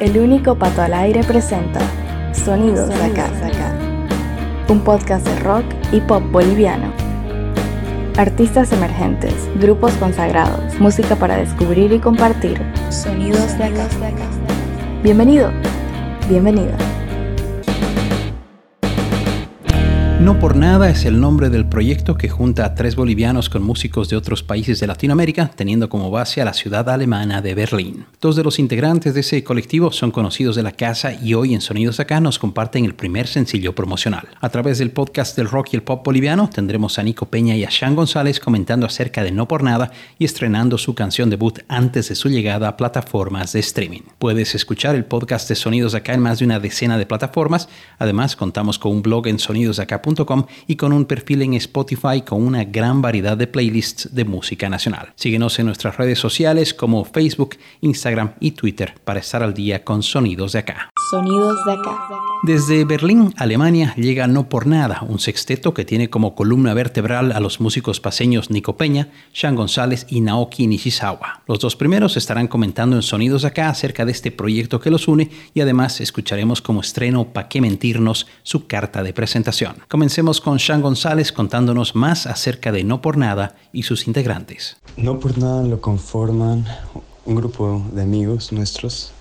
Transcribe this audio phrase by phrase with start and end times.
[0.00, 1.80] El único pato al aire presenta
[2.32, 3.28] Sonidos de acá,
[4.68, 6.92] un podcast de rock y pop boliviano.
[8.16, 12.60] Artistas emergentes, grupos consagrados, música para descubrir y compartir.
[12.90, 13.86] Sonidos de acá.
[15.02, 15.50] Bienvenido,
[16.28, 16.76] bienvenida.
[20.22, 24.08] No por nada es el nombre del proyecto que junta a tres bolivianos con músicos
[24.08, 28.06] de otros países de Latinoamérica, teniendo como base a la ciudad alemana de Berlín.
[28.20, 31.60] Dos de los integrantes de ese colectivo son conocidos de la casa y hoy en
[31.60, 34.28] Sonidos Acá nos comparten el primer sencillo promocional.
[34.40, 37.64] A través del podcast del rock y el pop boliviano tendremos a Nico Peña y
[37.64, 42.10] a Sean González comentando acerca de No por nada y estrenando su canción debut antes
[42.10, 44.02] de su llegada a plataformas de streaming.
[44.20, 47.68] Puedes escuchar el podcast de Sonidos Acá en más de una decena de plataformas.
[47.98, 50.11] Además, contamos con un blog en sonidosacá.com
[50.66, 55.12] y con un perfil en Spotify con una gran variedad de playlists de música nacional.
[55.16, 60.02] Síguenos en nuestras redes sociales como Facebook, Instagram y Twitter para estar al día con
[60.02, 60.91] sonidos de acá.
[61.12, 62.08] Sonidos de acá.
[62.42, 67.40] Desde Berlín, Alemania, llega No por Nada, un sexteto que tiene como columna vertebral a
[67.40, 71.42] los músicos paseños Nico Peña, Sean González y Naoki Nishizawa.
[71.46, 75.06] Los dos primeros estarán comentando en Sonidos de Acá acerca de este proyecto que los
[75.06, 79.76] une y además escucharemos como estreno Pa' qué mentirnos su carta de presentación.
[79.88, 84.78] Comencemos con Sean González contándonos más acerca de No por Nada y sus integrantes.
[84.96, 86.64] No por Nada lo conforman
[87.26, 89.12] un grupo de amigos nuestros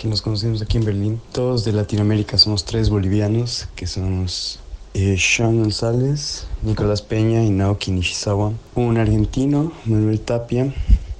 [0.00, 1.20] que nos conocemos aquí en Berlín.
[1.30, 4.58] Todos de Latinoamérica, somos tres bolivianos, que somos
[4.94, 8.54] eh, Sean González, Nicolás Peña y Naoki Nishizawa.
[8.76, 10.72] Un argentino, Manuel Tapia,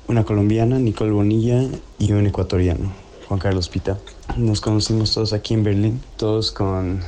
[0.09, 1.63] una colombiana, Nicole Bonilla,
[1.99, 2.91] y un ecuatoriano,
[3.29, 3.99] Juan Carlos Pita.
[4.39, 7.01] Nos conocimos todos aquí en Berlín, todos con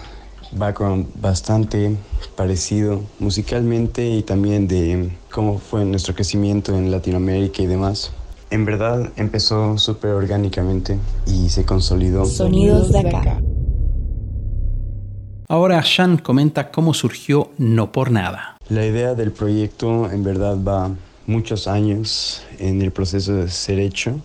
[0.52, 1.96] background bastante
[2.36, 8.12] parecido musicalmente y también de cómo fue nuestro crecimiento en Latinoamérica y demás.
[8.52, 12.26] En verdad empezó súper orgánicamente y se consolidó.
[12.26, 13.40] Sonidos de acá.
[15.48, 18.58] Ahora Shan comenta cómo surgió No por Nada.
[18.68, 20.90] La idea del proyecto en verdad va
[21.26, 24.20] muchos años en el proceso de ser hecho.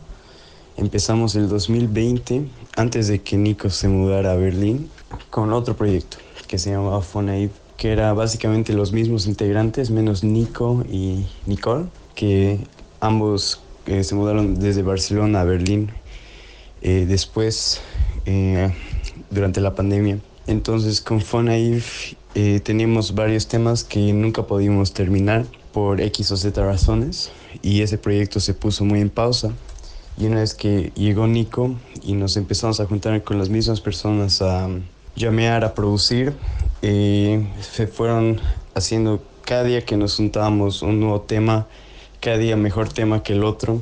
[0.76, 4.90] Empezamos el 2020, antes de que Nico se mudara a Berlín,
[5.30, 6.18] con otro proyecto
[6.50, 12.60] que se llamaba Fonaid, que era básicamente los mismos integrantes, menos Nico y Nicole, que
[13.00, 15.92] ambos se mudaron desde Barcelona a Berlín
[16.82, 17.82] eh, después,
[18.26, 18.72] eh,
[19.32, 20.20] durante la pandemia.
[20.46, 26.64] Entonces con Fonaif eh, teníamos varios temas que nunca pudimos terminar por X o Z
[26.64, 27.32] razones
[27.64, 29.52] y ese proyecto se puso muy en pausa.
[30.20, 34.42] Y una vez que llegó Nico y nos empezamos a juntar con las mismas personas
[34.42, 34.70] a
[35.16, 36.34] llamear, a producir,
[36.82, 38.40] se fueron
[38.74, 41.68] haciendo cada día que nos juntábamos un nuevo tema
[42.20, 43.82] cada día mejor tema que el otro.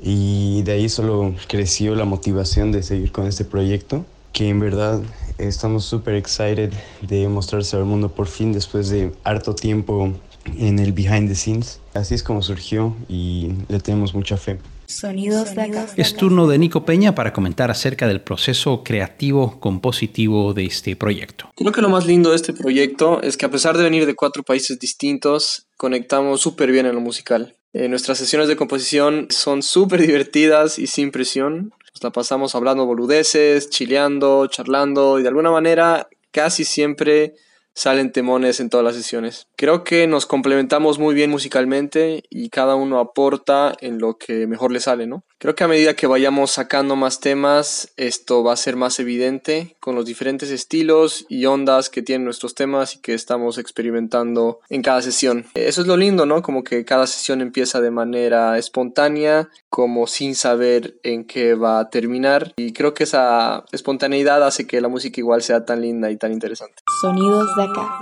[0.00, 5.00] Y de ahí solo creció la motivación de seguir con este proyecto, que en verdad
[5.38, 10.12] estamos súper excited de mostrarse al mundo por fin después de harto tiempo
[10.58, 11.80] en el behind the scenes.
[11.94, 14.58] Así es como surgió y le tenemos mucha fe.
[14.92, 15.86] Sonidos de acá.
[15.96, 21.50] Es turno de Nico Peña para comentar acerca del proceso creativo compositivo de este proyecto.
[21.56, 24.14] Creo que lo más lindo de este proyecto es que a pesar de venir de
[24.14, 27.56] cuatro países distintos, conectamos súper bien en lo musical.
[27.72, 31.72] Eh, nuestras sesiones de composición son súper divertidas y sin presión.
[31.94, 37.34] Nos la pasamos hablando boludeces, chileando, charlando y de alguna manera casi siempre
[37.74, 39.46] salen temones en todas las sesiones.
[39.56, 44.72] Creo que nos complementamos muy bien musicalmente y cada uno aporta en lo que mejor
[44.72, 45.24] le sale, ¿no?
[45.38, 49.74] Creo que a medida que vayamos sacando más temas, esto va a ser más evidente
[49.80, 54.82] con los diferentes estilos y ondas que tienen nuestros temas y que estamos experimentando en
[54.82, 55.46] cada sesión.
[55.54, 56.42] Eso es lo lindo, ¿no?
[56.42, 61.90] Como que cada sesión empieza de manera espontánea, como sin saber en qué va a
[61.90, 62.52] terminar.
[62.56, 66.32] Y creo que esa espontaneidad hace que la música igual sea tan linda y tan
[66.32, 66.81] interesante.
[67.02, 67.98] Sonidos de acá.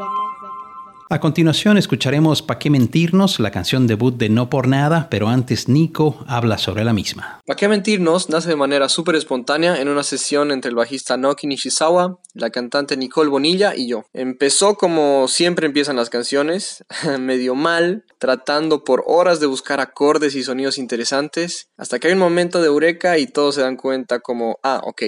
[1.08, 5.70] A continuación escucharemos Pa' qué mentirnos, la canción debut de No por Nada, pero antes
[5.70, 7.40] Nico habla sobre la misma.
[7.46, 11.46] Pa' qué mentirnos nace de manera súper espontánea en una sesión entre el bajista Naoki
[11.46, 14.04] Nishizawa, la cantante Nicole Bonilla y yo.
[14.12, 16.84] Empezó como siempre empiezan las canciones,
[17.18, 22.20] medio mal, tratando por horas de buscar acordes y sonidos interesantes, hasta que hay un
[22.20, 25.04] momento de eureka y todos se dan cuenta como, ah, ok,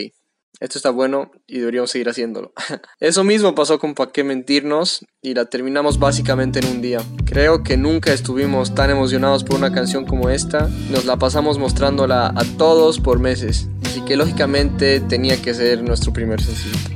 [0.61, 2.53] esto está bueno y deberíamos seguir haciéndolo.
[3.01, 7.01] Eso mismo pasó con Pa' qué mentirnos y la terminamos básicamente en un día.
[7.25, 10.69] Creo que nunca estuvimos tan emocionados por una canción como esta.
[10.91, 13.69] Nos la pasamos mostrándola a todos por meses.
[13.85, 16.92] Así que lógicamente tenía que ser nuestro primer sencillo.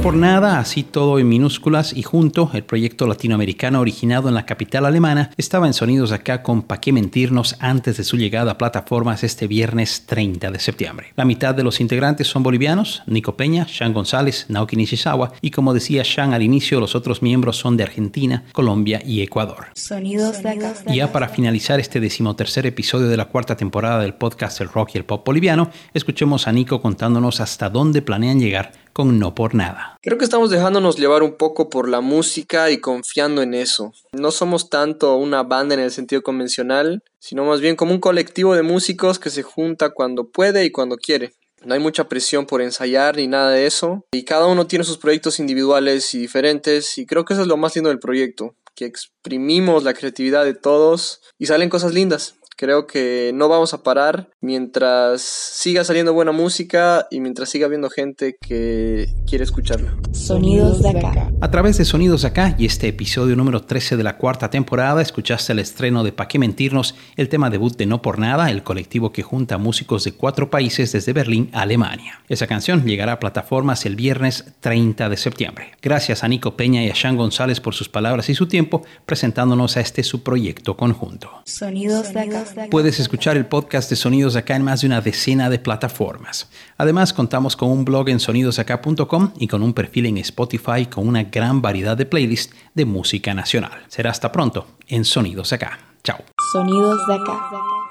[0.00, 4.86] Por nada, así todo en minúsculas y junto, el proyecto latinoamericano originado en la capital
[4.86, 9.22] alemana estaba en Sonidos Acá con Pa' qué mentirnos antes de su llegada a plataformas
[9.22, 11.08] este viernes 30 de septiembre.
[11.14, 15.74] La mitad de los integrantes son bolivianos, Nico Peña, Sean González, Naoki Nishizawa y como
[15.74, 19.66] decía Sean al inicio, los otros miembros son de Argentina, Colombia y Ecuador.
[19.74, 20.74] Sonidos de Acá.
[20.86, 24.92] Y ya para finalizar este decimotercer episodio de la cuarta temporada del podcast El Rock
[24.94, 29.54] y el Pop Boliviano, escuchemos a Nico contándonos hasta dónde planean llegar con No por
[29.54, 29.96] Nada.
[30.02, 33.92] Creo que estamos dejándonos llevar un poco por la música y confiando en eso.
[34.12, 38.54] No somos tanto una banda en el sentido convencional, sino más bien como un colectivo
[38.54, 41.32] de músicos que se junta cuando puede y cuando quiere.
[41.64, 44.04] No hay mucha presión por ensayar ni nada de eso.
[44.12, 46.98] Y cada uno tiene sus proyectos individuales y diferentes.
[46.98, 48.56] Y creo que eso es lo más lindo del proyecto.
[48.74, 52.34] Que exprimimos la creatividad de todos y salen cosas lindas.
[52.62, 57.90] Creo que no vamos a parar mientras siga saliendo buena música y mientras siga habiendo
[57.90, 59.96] gente que quiere escucharla.
[60.12, 61.32] Sonidos de Acá.
[61.40, 65.52] A través de Sonidos Acá y este episodio número 13 de la cuarta temporada, escuchaste
[65.52, 69.10] el estreno de Pa' qué mentirnos, el tema debut de No por Nada, el colectivo
[69.10, 72.20] que junta músicos de cuatro países desde Berlín a Alemania.
[72.28, 75.72] Esa canción llegará a plataformas el viernes 30 de septiembre.
[75.82, 79.76] Gracias a Nico Peña y a Sean González por sus palabras y su tiempo presentándonos
[79.76, 81.28] a este su proyecto conjunto.
[81.44, 82.51] Sonidos de Acá.
[82.70, 86.48] Puedes escuchar el podcast de Sonidos Acá en más de una decena de plataformas.
[86.76, 91.24] Además, contamos con un blog en sonidosacá.com y con un perfil en Spotify con una
[91.24, 93.82] gran variedad de playlists de música nacional.
[93.88, 95.78] Será hasta pronto en Sonidos Acá.
[96.02, 96.18] Chao.
[96.52, 97.81] Sonidos de Acá.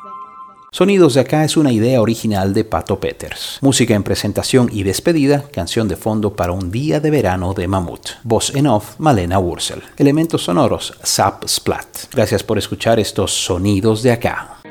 [0.73, 3.57] Sonidos de acá es una idea original de Pato Peters.
[3.59, 8.11] Música en presentación y despedida, canción de fondo para un día de verano de Mamut.
[8.23, 9.83] Voz en off, Malena Wurzel.
[9.97, 12.13] Elementos sonoros, Zap Splat.
[12.13, 14.61] Gracias por escuchar estos sonidos de acá.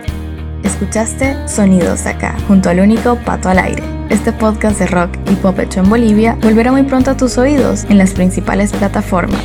[0.65, 3.83] Escuchaste Sonidos de Acá, junto al único Pato al Aire.
[4.09, 7.85] Este podcast de rock y pop hecho en Bolivia volverá muy pronto a tus oídos
[7.91, 9.45] en las principales plataformas.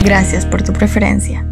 [0.00, 1.46] Gracias por tu preferencia.